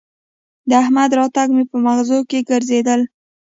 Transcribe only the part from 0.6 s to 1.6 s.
د احمد راتګ